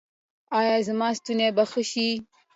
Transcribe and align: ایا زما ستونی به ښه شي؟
ایا 0.59 0.75
زما 0.87 1.07
ستونی 1.17 1.47
به 1.55 1.63
ښه 1.71 1.81
شي؟ 1.91 2.09